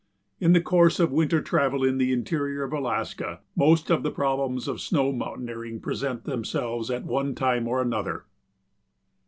[0.39, 4.67] In the course of winter travel in the interior of Alaska most of the problems
[4.67, 8.25] of snow mountaineering present themselves at one time or another.